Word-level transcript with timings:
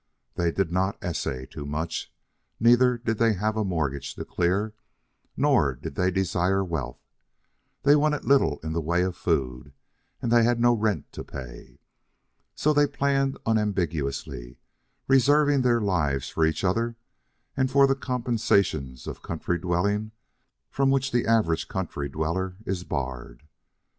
They 0.33 0.49
did 0.51 0.71
not 0.71 0.97
essay 1.03 1.45
too 1.45 1.63
much. 1.63 2.11
Neither 2.59 2.97
did 2.97 3.19
they 3.19 3.33
have 3.33 3.55
a 3.55 3.63
mortgage 3.63 4.15
to 4.15 4.25
clear, 4.25 4.73
nor 5.37 5.75
did 5.75 5.93
they 5.93 6.09
desire 6.09 6.63
wealth. 6.65 6.97
They 7.83 7.95
wanted 7.95 8.25
little 8.25 8.57
in 8.63 8.73
the 8.73 8.81
way 8.81 9.03
of 9.03 9.15
food, 9.15 9.73
and 10.19 10.31
they 10.31 10.41
had 10.43 10.59
no 10.59 10.73
rent 10.73 11.11
to 11.11 11.23
pay. 11.23 11.77
So 12.55 12.73
they 12.73 12.87
planned 12.87 13.37
unambiguously, 13.45 14.57
reserving 15.07 15.61
their 15.61 15.79
lives 15.79 16.29
for 16.29 16.47
each 16.47 16.63
other 16.63 16.95
and 17.55 17.69
for 17.69 17.85
the 17.85 17.93
compensations 17.93 19.05
of 19.05 19.21
country 19.21 19.59
dwelling 19.59 20.13
from 20.71 20.89
which 20.89 21.11
the 21.11 21.27
average 21.27 21.67
country 21.67 22.09
dweller 22.09 22.55
is 22.65 22.83
barred. 22.83 23.43